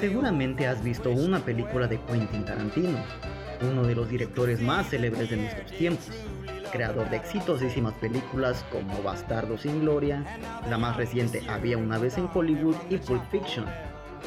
Seguramente 0.00 0.66
has 0.66 0.82
visto 0.82 1.10
una 1.10 1.40
película 1.40 1.86
de 1.86 2.00
Quentin 2.00 2.44
Tarantino, 2.44 2.98
uno 3.70 3.84
de 3.84 3.94
los 3.94 4.08
directores 4.08 4.60
más 4.60 4.90
célebres 4.90 5.30
de 5.30 5.36
nuestros 5.36 5.70
tiempos, 5.72 6.10
creador 6.72 7.08
de 7.10 7.18
exitosísimas 7.18 7.94
películas 7.94 8.64
como 8.72 9.02
Bastardo 9.02 9.56
sin 9.58 9.80
Gloria, 9.80 10.24
la 10.68 10.78
más 10.78 10.96
reciente 10.96 11.42
Había 11.48 11.78
una 11.78 11.98
vez 11.98 12.18
en 12.18 12.28
Hollywood 12.32 12.76
y 12.90 12.96
Pulp 12.96 13.22
Fiction, 13.30 13.66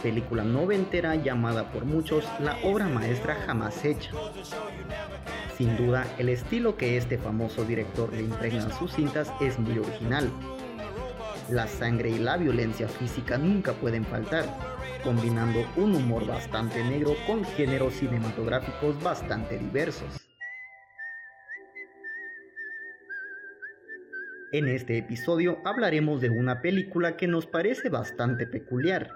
película 0.01 0.43
noventera 0.43 1.15
llamada 1.15 1.71
por 1.71 1.85
muchos 1.85 2.23
la 2.39 2.57
obra 2.63 2.87
maestra 2.87 3.35
jamás 3.45 3.83
hecha. 3.83 4.11
Sin 5.57 5.75
duda, 5.77 6.05
el 6.17 6.29
estilo 6.29 6.77
que 6.77 6.97
este 6.97 7.17
famoso 7.17 7.63
director 7.65 8.11
le 8.13 8.23
impregna 8.23 8.67
a 8.67 8.77
sus 8.77 8.93
cintas 8.93 9.31
es 9.41 9.57
muy 9.57 9.79
original. 9.79 10.29
La 11.49 11.67
sangre 11.67 12.09
y 12.09 12.17
la 12.17 12.37
violencia 12.37 12.87
física 12.87 13.37
nunca 13.37 13.73
pueden 13.73 14.03
faltar, 14.03 14.45
combinando 15.03 15.59
un 15.77 15.95
humor 15.95 16.25
bastante 16.25 16.83
negro 16.83 17.13
con 17.27 17.45
géneros 17.45 17.93
cinematográficos 17.93 19.01
bastante 19.03 19.59
diversos. 19.59 20.27
En 24.51 24.67
este 24.67 24.97
episodio 24.97 25.59
hablaremos 25.65 26.19
de 26.19 26.31
una 26.31 26.61
película 26.61 27.15
que 27.15 27.27
nos 27.27 27.45
parece 27.45 27.89
bastante 27.89 28.47
peculiar. 28.47 29.11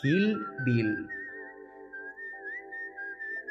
Kill 0.00 0.38
Bill. 0.64 1.08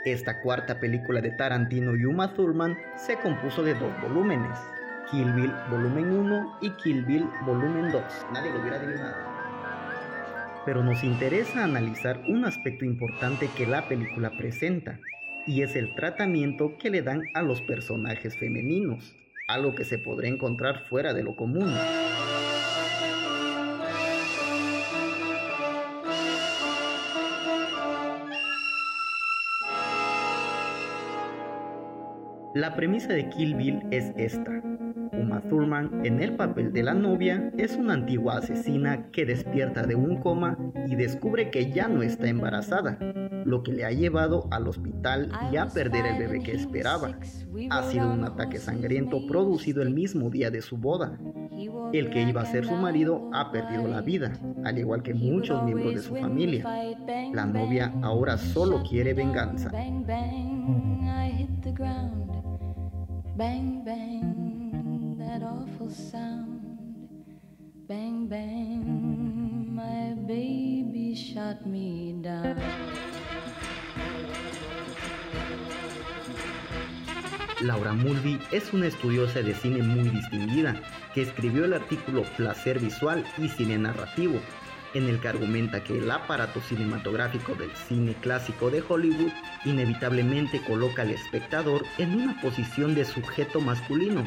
Esta 0.05 0.41
cuarta 0.41 0.80
película 0.80 1.21
de 1.21 1.32
Tarantino 1.32 1.95
y 1.95 2.05
Uma 2.05 2.34
Thurman 2.34 2.76
se 2.95 3.18
compuso 3.18 3.63
de 3.63 3.76
dos 3.76 3.91
volúmenes, 4.02 4.57
Kill 5.12 5.31
Bill 5.34 5.53
Volumen 5.70 6.12
1 6.12 6.57
y 6.62 6.70
Kill 6.71 7.05
Bill 7.05 7.27
Volumen 7.45 7.91
2. 7.91 8.03
Nadie 8.34 8.52
lo 8.52 8.59
hubiera 8.59 8.77
adivinado 8.77 9.34
pero 10.65 10.84
nos 10.84 11.04
interesa 11.04 11.63
analizar 11.63 12.21
un 12.27 12.46
aspecto 12.46 12.85
importante 12.85 13.49
que 13.55 13.65
la 13.65 13.87
película 13.87 14.31
presenta, 14.31 14.99
y 15.46 15.62
es 15.62 15.76
el 15.76 15.93
tratamiento 15.93 16.77
que 16.77 16.90
le 16.90 17.01
dan 17.01 17.24
a 17.34 17.41
los 17.41 17.62
personajes 17.62 18.37
femeninos, 18.37 19.15
algo 19.48 19.76
que 19.76 19.84
se 19.84 19.98
podrá 19.98 20.27
encontrar 20.27 20.85
fuera 20.87 21.13
de 21.13 21.24
lo 21.24 21.35
común. 21.35 21.74
La 32.55 32.76
premisa 32.76 33.12
de 33.13 33.29
Kill 33.29 33.55
Bill 33.55 33.82
es 33.90 34.13
esta. 34.15 34.62
Uma 35.12 35.41
Thurman, 35.41 36.05
en 36.05 36.21
el 36.21 36.35
papel 36.35 36.71
de 36.71 36.84
la 36.84 36.93
novia, 36.93 37.51
es 37.57 37.76
una 37.76 37.93
antigua 37.93 38.37
asesina 38.37 39.09
que 39.12 39.26
despierta 39.26 39.84
de 39.87 39.96
un 39.96 40.18
coma 40.18 40.57
y 40.87 40.96
descubre 40.96 41.49
que 41.49 41.71
ya 41.71 41.87
no 41.87 42.04
está 42.04 42.27
embarazada, 42.27 42.99
lo 43.43 43.63
que 43.63 43.74
le 43.74 43.85
ha 43.85 43.91
llevado 43.91 44.48
al 44.51 44.68
hospital 44.68 45.31
y 45.51 45.57
a 45.57 45.65
perder 45.65 46.05
el 46.05 46.20
bebé 46.20 46.43
que 46.43 46.51
esperaba. 46.51 47.18
Ha 47.71 47.84
sido 47.84 48.13
un 48.13 48.24
ataque 48.24 48.59
sangriento 48.59 49.26
producido 49.26 49.81
el 49.81 49.91
mismo 49.91 50.29
día 50.29 50.51
de 50.51 50.62
su 50.62 50.77
boda. 50.77 51.18
El 51.91 52.12
que 52.12 52.21
iba 52.21 52.41
a 52.41 52.46
ser 52.46 52.65
su 52.65 52.76
marido 52.76 53.31
ha 53.34 53.51
perdido 53.51 53.87
la 53.87 54.01
vida, 54.01 54.34
al 54.63 54.77
igual 54.77 55.01
que 55.01 55.15
muchos 55.15 55.63
miembros 55.63 55.96
de 55.96 56.01
su 56.01 56.15
familia. 56.15 56.65
La 57.34 57.48
novia 57.48 57.91
ahora 58.04 58.37
solo 58.37 58.84
quiere 58.87 59.15
venganza. 59.15 59.71
Bang, 63.35 63.84
bang. 63.84 64.34
Laura 77.63 77.94
Mulvey 77.94 78.40
es 78.52 78.74
una 78.74 78.88
estudiosa 78.88 79.41
de 79.41 79.53
cine 79.53 79.81
muy 79.81 80.09
distinguida 80.09 80.75
que 81.13 81.22
escribió 81.22 81.63
el 81.63 81.74
artículo 81.74 82.24
Placer 82.35 82.79
Visual 82.79 83.24
y 83.38 83.47
Cine 83.47 83.78
Narrativo, 83.78 84.40
en 84.94 85.09
el 85.09 85.20
que 85.20 85.28
argumenta 85.28 85.84
que 85.84 85.98
el 85.98 86.09
aparato 86.09 86.62
cinematográfico 86.62 87.56
del 87.56 87.72
cine 87.76 88.16
clásico 88.22 88.70
de 88.70 88.84
Hollywood 88.88 89.31
inevitablemente 89.66 90.62
coloca 90.62 91.02
al 91.02 91.12
espectador 91.12 91.84
en 91.98 92.22
una 92.22 92.40
posición 92.42 92.96
de 92.96 93.06
sujeto 93.06 93.62
masculino 93.62 94.24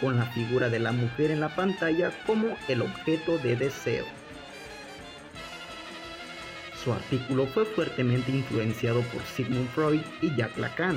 con 0.00 0.16
la 0.16 0.26
figura 0.26 0.68
de 0.68 0.78
la 0.78 0.92
mujer 0.92 1.30
en 1.30 1.40
la 1.40 1.54
pantalla 1.54 2.12
como 2.26 2.56
el 2.68 2.82
objeto 2.82 3.38
de 3.38 3.56
deseo. 3.56 4.04
Su 6.82 6.92
artículo 6.92 7.46
fue 7.46 7.64
fuertemente 7.64 8.30
influenciado 8.30 9.02
por 9.02 9.20
Sigmund 9.22 9.68
Freud 9.70 10.00
y 10.22 10.34
Jacques 10.36 10.58
Lacan. 10.58 10.96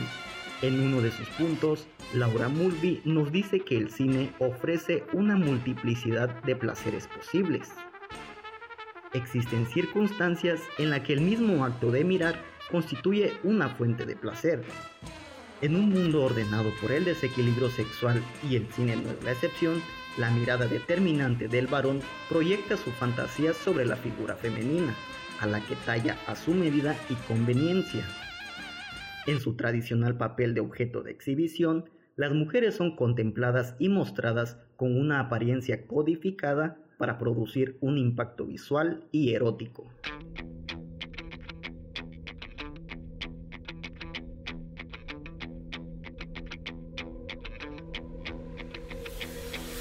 En 0.62 0.80
uno 0.80 1.02
de 1.02 1.12
sus 1.12 1.28
puntos, 1.30 1.88
Laura 2.14 2.50
Mulvey 2.50 3.02
nos 3.04 3.32
dice 3.32 3.62
que 3.62 3.78
el 3.78 3.90
cine 3.90 4.32
ofrece 4.38 5.04
una 5.12 5.36
multiplicidad 5.36 6.30
de 6.44 6.56
placeres 6.56 7.08
posibles. 7.08 7.72
Existen 9.14 9.66
circunstancias 9.66 10.62
en 10.78 10.90
las 10.90 11.02
que 11.02 11.14
el 11.14 11.22
mismo 11.22 11.66
acto 11.66 11.92
de 11.92 12.04
mirar 12.04 12.36
constituye 12.72 13.34
una 13.44 13.70
fuente 13.70 14.06
de 14.06 14.16
placer, 14.16 14.64
en 15.62 15.76
un 15.76 15.90
mundo 15.90 16.24
ordenado 16.24 16.72
por 16.82 16.92
el 16.92 17.06
desequilibrio 17.06 17.70
sexual 17.70 18.22
y 18.50 18.56
el 18.56 18.66
cine 18.74 18.96
no 18.96 19.12
es 19.12 19.24
la 19.24 19.32
excepción, 19.32 19.82
la 20.18 20.32
mirada 20.32 20.66
determinante 20.66 21.48
del 21.48 21.68
varón 21.68 22.02
proyecta 22.30 22.78
su 22.78 22.90
fantasía 22.92 23.54
sobre 23.54 23.86
la 23.86 23.96
figura 23.96 24.36
femenina, 24.36 24.96
a 25.40 25.46
la 25.46 25.60
que 25.62 25.76
talla 25.86 26.18
a 26.28 26.36
su 26.36 26.54
medida 26.54 26.96
y 27.10 27.14
conveniencia. 27.28 28.04
En 29.28 29.40
su 29.40 29.56
tradicional 29.56 30.18
papel 30.18 30.56
de 30.56 30.62
objeto 30.62 31.04
de 31.04 31.12
exhibición, 31.12 31.86
las 32.16 32.34
mujeres 32.34 32.76
son 32.76 32.96
contempladas 32.96 33.76
y 33.78 33.90
mostradas 33.90 34.58
con 34.78 34.98
una 35.00 35.20
apariencia 35.20 35.86
codificada 35.86 36.78
para 37.02 37.18
producir 37.18 37.80
un 37.82 37.98
impacto 37.98 38.46
visual 38.46 39.04
y 39.12 39.34
erótico. 39.34 39.88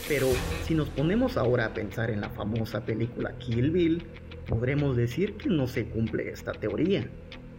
Pero 0.09 0.29
si 0.65 0.75
nos 0.75 0.89
ponemos 0.89 1.37
ahora 1.37 1.67
a 1.67 1.75
pensar 1.75 2.11
en 2.11 2.23
la 2.23 2.31
famosa 2.31 2.87
película 2.87 3.37
Kill 3.37 3.71
Bill, 3.71 4.03
podremos 4.49 4.97
decir 4.97 5.35
que 5.35 5.51
no 5.51 5.67
se 5.67 5.91
cumple 5.91 6.31
esta 6.31 6.53
teoría. 6.53 7.07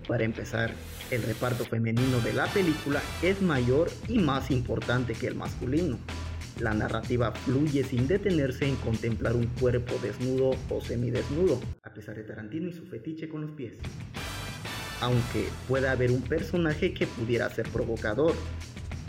Para 0.07 0.23
empezar, 0.23 0.73
el 1.11 1.22
reparto 1.22 1.66
femenino 1.66 2.19
de 2.22 2.33
la 2.33 2.47
película 2.47 2.99
es 3.22 3.43
mayor 3.43 3.91
y 4.07 4.17
más 4.17 4.49
importante 4.49 5.13
que 5.13 5.28
el 5.28 5.35
masculino. 5.35 5.99
La 6.59 6.73
narrativa 6.73 7.31
fluye 7.31 7.84
sin 7.84 8.07
detenerse 8.07 8.67
en 8.67 8.75
contemplar 8.75 9.35
un 9.35 9.47
cuerpo 9.47 9.95
desnudo 10.01 10.51
o 10.69 10.81
semidesnudo, 10.81 11.59
a 11.84 11.94
pesar 11.94 12.16
de 12.16 12.23
Tarantino 12.23 12.69
y 12.69 12.73
su 12.73 12.85
fetiche 12.85 13.29
con 13.29 13.41
los 13.41 13.51
pies. 13.51 13.73
Aunque 15.00 15.47
pueda 15.67 15.91
haber 15.91 16.11
un 16.11 16.22
personaje 16.22 16.94
que 16.94 17.07
pudiera 17.07 17.50
ser 17.50 17.67
provocador, 17.69 18.35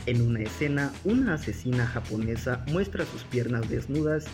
en 0.07 0.21
una 0.21 0.41
escena, 0.41 0.93
una 1.05 1.35
asesina 1.35 1.87
japonesa 1.87 2.65
muestra 2.69 3.05
sus 3.05 3.23
piernas 3.25 3.69
desnudas 3.69 4.25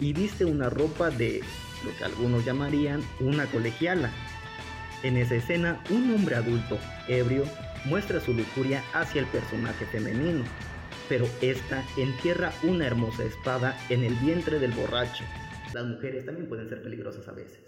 y 0.00 0.12
viste 0.12 0.44
una 0.44 0.70
ropa 0.70 1.10
de 1.10 1.40
lo 1.84 1.96
que 1.96 2.04
algunos 2.04 2.44
llamarían 2.44 3.02
una 3.20 3.46
colegiala. 3.46 4.10
En 5.02 5.16
esa 5.16 5.34
escena, 5.34 5.82
un 5.90 6.14
hombre 6.14 6.36
adulto, 6.36 6.78
ebrio, 7.08 7.44
muestra 7.84 8.20
su 8.20 8.32
lujuria 8.32 8.82
hacia 8.94 9.20
el 9.20 9.26
personaje 9.26 9.84
femenino, 9.86 10.44
pero 11.08 11.26
esta 11.40 11.84
entierra 11.96 12.52
una 12.62 12.86
hermosa 12.86 13.24
espada 13.24 13.76
en 13.88 14.04
el 14.04 14.14
vientre 14.16 14.58
del 14.58 14.72
borracho. 14.72 15.24
Las 15.72 15.86
mujeres 15.86 16.24
también 16.24 16.48
pueden 16.48 16.68
ser 16.68 16.82
peligrosas 16.82 17.26
a 17.28 17.32
veces. 17.32 17.67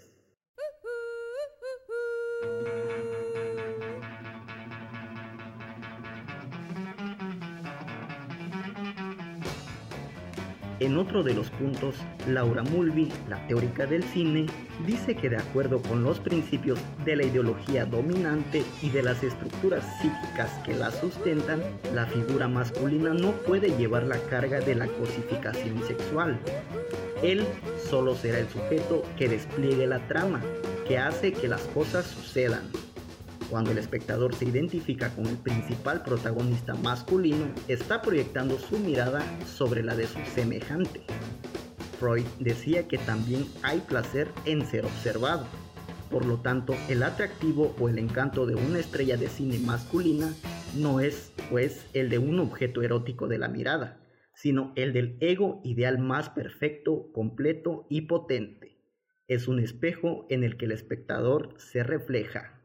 En 10.81 10.97
otro 10.97 11.21
de 11.21 11.35
los 11.35 11.51
puntos, 11.51 11.93
Laura 12.27 12.63
Mulvey, 12.63 13.07
la 13.29 13.45
teórica 13.45 13.85
del 13.85 14.03
cine, 14.03 14.47
dice 14.83 15.15
que 15.15 15.29
de 15.29 15.37
acuerdo 15.37 15.79
con 15.79 16.03
los 16.03 16.19
principios 16.19 16.79
de 17.05 17.15
la 17.15 17.23
ideología 17.23 17.85
dominante 17.85 18.63
y 18.81 18.89
de 18.89 19.03
las 19.03 19.21
estructuras 19.21 19.85
psíquicas 20.01 20.49
que 20.65 20.73
la 20.73 20.89
sustentan, 20.89 21.61
la 21.93 22.07
figura 22.07 22.47
masculina 22.47 23.13
no 23.13 23.31
puede 23.45 23.77
llevar 23.77 24.07
la 24.07 24.17
carga 24.23 24.59
de 24.59 24.73
la 24.73 24.87
cosificación 24.87 25.83
sexual. 25.83 26.39
Él 27.21 27.45
solo 27.87 28.15
será 28.15 28.39
el 28.39 28.49
sujeto 28.49 29.03
que 29.19 29.29
despliegue 29.29 29.85
la 29.85 29.99
trama, 30.07 30.41
que 30.87 30.97
hace 30.97 31.31
que 31.31 31.47
las 31.47 31.61
cosas 31.75 32.07
sucedan. 32.07 32.63
Cuando 33.51 33.71
el 33.71 33.79
espectador 33.79 34.33
se 34.33 34.45
identifica 34.45 35.13
con 35.13 35.25
el 35.27 35.35
principal 35.35 36.03
protagonista 36.03 36.73
masculino, 36.73 37.53
está 37.67 38.01
proyectando 38.01 38.57
su 38.57 38.79
mirada 38.79 39.21
sobre 39.45 39.83
la 39.83 39.93
de 39.93 40.07
su 40.07 40.19
semejante. 40.33 41.01
Freud 41.99 42.23
decía 42.39 42.87
que 42.87 42.97
también 42.97 43.45
hay 43.61 43.79
placer 43.81 44.29
en 44.45 44.65
ser 44.65 44.85
observado. 44.85 45.45
Por 46.09 46.25
lo 46.25 46.39
tanto, 46.39 46.77
el 46.87 47.03
atractivo 47.03 47.75
o 47.77 47.89
el 47.89 47.99
encanto 47.99 48.45
de 48.45 48.55
una 48.55 48.79
estrella 48.79 49.17
de 49.17 49.27
cine 49.27 49.59
masculina 49.59 50.33
no 50.77 51.01
es, 51.01 51.33
pues, 51.49 51.85
el 51.91 52.09
de 52.09 52.19
un 52.19 52.39
objeto 52.39 52.81
erótico 52.83 53.27
de 53.27 53.37
la 53.37 53.49
mirada, 53.49 53.99
sino 54.33 54.71
el 54.77 54.93
del 54.93 55.17
ego 55.19 55.59
ideal 55.65 55.99
más 55.99 56.29
perfecto, 56.29 57.11
completo 57.11 57.85
y 57.89 58.03
potente. 58.03 58.77
Es 59.27 59.49
un 59.49 59.59
espejo 59.59 60.25
en 60.29 60.45
el 60.45 60.55
que 60.55 60.67
el 60.67 60.71
espectador 60.71 61.53
se 61.57 61.83
refleja. 61.83 62.60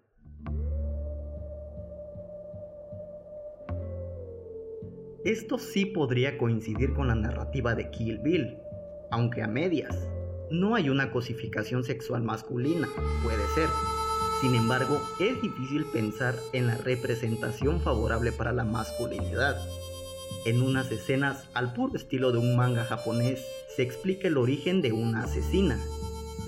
Esto 5.27 5.59
sí 5.59 5.87
podría 5.87 6.39
coincidir 6.39 6.95
con 6.95 7.09
la 7.09 7.17
narrativa 7.17 7.75
de 7.75 7.91
Kill 7.91 8.19
Bill, 8.19 8.59
aunque 9.11 9.43
a 9.43 9.49
medias. 9.49 10.07
No 10.53 10.77
hay 10.77 10.89
una 10.89 11.11
cosificación 11.11 11.83
sexual 11.83 12.23
masculina, 12.23 12.89
puede 13.25 13.45
ser. 13.57 13.69
Sin 14.41 14.55
embargo, 14.55 15.03
es 15.19 15.43
difícil 15.43 15.85
pensar 15.93 16.37
en 16.53 16.69
la 16.69 16.77
representación 16.77 17.81
favorable 17.81 18.31
para 18.31 18.53
la 18.53 18.63
masculinidad. 18.63 19.57
En 20.45 20.63
unas 20.63 20.93
escenas, 20.93 21.49
al 21.55 21.73
puro 21.73 21.97
estilo 21.97 22.31
de 22.31 22.39
un 22.39 22.55
manga 22.55 22.85
japonés, 22.85 23.45
se 23.75 23.83
explica 23.83 24.29
el 24.29 24.37
origen 24.37 24.81
de 24.81 24.93
una 24.93 25.25
asesina. 25.25 25.77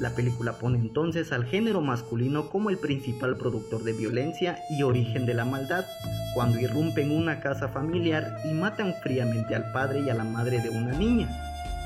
La 0.00 0.10
película 0.10 0.52
pone 0.52 0.78
entonces 0.78 1.32
al 1.32 1.44
género 1.44 1.80
masculino 1.80 2.50
como 2.50 2.70
el 2.70 2.78
principal 2.78 3.36
productor 3.36 3.82
de 3.82 3.92
violencia 3.92 4.58
y 4.70 4.84
origen 4.84 5.26
de 5.26 5.34
la 5.34 5.44
maldad, 5.44 5.86
cuando 6.34 6.60
irrumpen 6.60 7.10
una 7.10 7.40
casa 7.40 7.68
familiar 7.68 8.38
y 8.44 8.54
matan 8.54 8.94
fríamente 9.02 9.56
al 9.56 9.72
padre 9.72 10.00
y 10.00 10.10
a 10.10 10.14
la 10.14 10.22
madre 10.22 10.60
de 10.60 10.70
una 10.70 10.92
niña, 10.92 11.28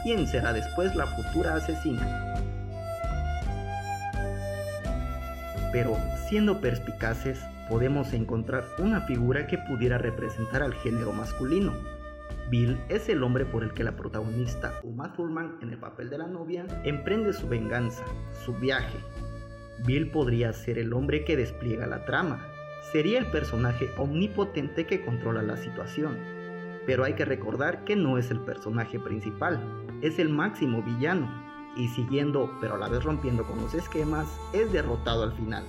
quien 0.03 0.27
será 0.27 0.53
después 0.53 0.95
la 0.95 1.07
futura 1.07 1.55
asesina. 1.55 2.35
Pero 5.73 5.97
siendo 6.29 6.61
perspicaces, 6.61 7.39
podemos 7.71 8.13
encontrar 8.13 8.65
una 8.79 9.01
figura 9.01 9.47
que 9.47 9.57
pudiera 9.57 9.97
representar 9.97 10.63
al 10.63 10.75
género 10.75 11.13
masculino. 11.13 11.73
Bill 12.53 12.79
es 12.91 13.09
el 13.09 13.23
hombre 13.23 13.47
por 13.47 13.63
el 13.63 13.73
que 13.73 13.83
la 13.83 13.97
protagonista 13.97 14.79
Uma 14.83 15.15
Thurman, 15.15 15.57
en 15.63 15.71
el 15.71 15.79
papel 15.79 16.11
de 16.11 16.19
la 16.19 16.27
novia, 16.27 16.67
emprende 16.85 17.33
su 17.33 17.49
venganza, 17.49 18.05
su 18.45 18.53
viaje. 18.53 18.99
Bill 19.87 20.11
podría 20.11 20.53
ser 20.53 20.79
el 20.79 20.93
hombre 20.93 21.25
que 21.25 21.35
despliega 21.35 21.87
la 21.87 22.05
trama, 22.05 22.47
sería 22.93 23.21
el 23.21 23.27
personaje 23.31 23.89
omnipotente 23.97 24.85
que 24.85 25.03
controla 25.03 25.41
la 25.41 25.57
situación. 25.57 26.19
Pero 26.85 27.05
hay 27.05 27.15
que 27.15 27.25
recordar 27.25 27.85
que 27.85 27.97
no 27.97 28.19
es 28.19 28.31
el 28.31 28.41
personaje 28.41 29.01
principal, 29.01 29.59
es 30.03 30.19
el 30.19 30.29
máximo 30.29 30.83
villano, 30.83 31.33
y 31.75 31.89
siguiendo 31.89 32.59
pero 32.61 32.75
a 32.75 32.79
la 32.79 32.91
vez 32.91 33.03
rompiendo 33.03 33.45
con 33.45 33.63
los 33.63 33.73
esquemas, 33.73 34.27
es 34.53 34.71
derrotado 34.71 35.23
al 35.23 35.33
final. 35.33 35.65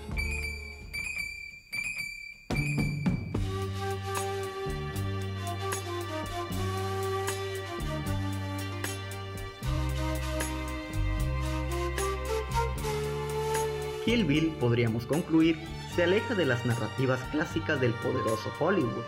Kill 14.05 14.25
Bill, 14.25 14.53
podríamos 14.59 15.05
concluir, 15.05 15.57
se 15.95 16.03
aleja 16.03 16.35
de 16.35 16.45
las 16.45 16.65
narrativas 16.65 17.21
clásicas 17.31 17.79
del 17.79 17.93
poderoso 17.93 18.51
Hollywood. 18.59 19.03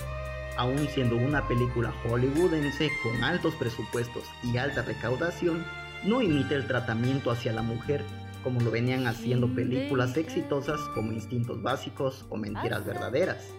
Aún 0.58 0.88
siendo 0.88 1.18
una 1.18 1.46
película 1.48 1.94
hollywoodense 2.04 2.90
con 3.04 3.24
altos 3.24 3.54
presupuestos 3.56 4.24
y 4.44 4.58
alta 4.58 4.84
recaudación, 4.84 5.66
no 6.06 6.22
imita 6.22 6.56
el 6.56 6.66
tratamiento 6.66 7.32
hacia 7.32 7.52
la 7.52 7.62
mujer 7.62 8.06
como 8.46 8.62
lo 8.62 8.70
venían 8.70 9.08
haciendo 9.08 9.48
películas 9.48 10.16
exitosas 10.18 10.80
como 10.94 11.12
Instintos 11.12 11.64
Básicos 11.64 12.26
o 12.30 12.38
Mentiras 12.38 12.86
Verdaderas. 12.86 13.56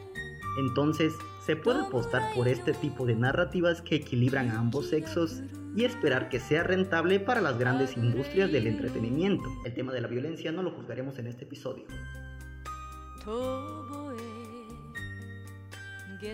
Entonces, 0.60 1.12
se 1.44 1.56
puede 1.56 1.80
apostar 1.80 2.22
por 2.36 2.46
este 2.46 2.72
tipo 2.72 3.04
de 3.04 3.16
narrativas 3.16 3.82
que 3.82 3.96
equilibran 3.96 4.48
a 4.50 4.60
ambos 4.60 4.88
sexos 4.90 5.42
y 5.76 5.84
esperar 5.84 6.30
que 6.30 6.40
sea 6.40 6.62
rentable 6.62 7.20
para 7.20 7.42
las 7.42 7.58
grandes 7.58 7.96
industrias 7.96 8.50
del 8.50 8.66
entretenimiento. 8.66 9.44
El 9.64 9.74
tema 9.74 9.92
de 9.92 10.00
la 10.00 10.08
violencia 10.08 10.50
no 10.50 10.62
lo 10.62 10.70
juzgaremos 10.70 11.18
en 11.18 11.26
este 11.26 11.44
episodio. 11.44 11.84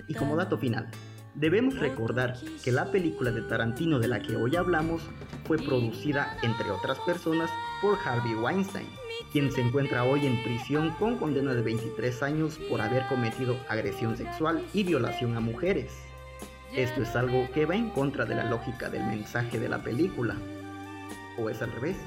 Y 0.07 0.15
como 0.15 0.37
dato 0.37 0.57
final, 0.57 0.89
debemos 1.35 1.79
recordar 1.79 2.37
que 2.63 2.71
la 2.71 2.91
película 2.93 3.33
de 3.33 3.43
Tarantino 3.43 3.99
de 3.99 4.07
la 4.09 4.21
que 4.21 4.37
hoy 4.37 4.55
hablamos 4.55 5.03
fue 5.45 5.59
producida, 5.59 6.37
entre 6.43 6.71
otras 6.71 6.99
personas, 7.01 7.51
por 7.81 7.99
Harvey 8.05 8.35
Weinstein, 8.35 8.87
quien 9.33 9.51
se 9.51 9.61
encuentra 9.61 10.05
hoy 10.05 10.25
en 10.25 10.41
prisión 10.45 10.91
con 10.93 11.19
condena 11.19 11.53
de 11.53 11.63
23 11.63 12.23
años 12.23 12.61
por 12.71 12.81
haber 12.81 13.07
cometido 13.09 13.57
agresión 13.69 14.17
sexual 14.17 14.65
y 14.73 14.85
violación 14.85 15.37
a 15.37 15.41
mujeres. 15.41 16.12
Esto 16.75 17.03
es 17.03 17.15
algo 17.17 17.51
que 17.53 17.67
va 17.67 17.77
en 17.77 17.91
contra 17.91 18.25
de 18.25 18.35
la 18.35 18.45
lógica 18.45 18.89
del 18.89 19.05
mensaje 19.05 19.59
de 19.59 19.69
la 19.69 19.83
película. 19.83 20.37
¿O 21.39 21.51
es 21.51 21.61
al 21.61 21.71
revés? 21.73 21.99